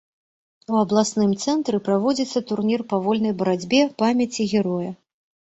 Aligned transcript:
У 0.71 0.77
абласным 0.83 1.35
цэнтры 1.43 1.77
праводзіцца 1.89 2.43
турнір 2.53 2.85
па 2.95 3.01
вольнай 3.05 3.37
барацьбе 3.43 3.85
памяці 4.03 4.51
героя. 4.57 4.91